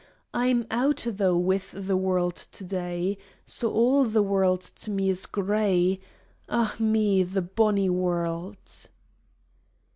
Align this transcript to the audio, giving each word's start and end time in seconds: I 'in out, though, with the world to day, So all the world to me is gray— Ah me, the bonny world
I 0.33 0.47
'in 0.47 0.65
out, 0.71 1.05
though, 1.07 1.37
with 1.37 1.73
the 1.73 1.95
world 1.95 2.33
to 2.35 2.65
day, 2.65 3.19
So 3.45 3.71
all 3.71 4.03
the 4.03 4.23
world 4.23 4.61
to 4.61 4.89
me 4.89 5.09
is 5.11 5.27
gray— 5.27 5.99
Ah 6.49 6.75
me, 6.79 7.21
the 7.21 7.43
bonny 7.43 7.87
world 7.87 8.87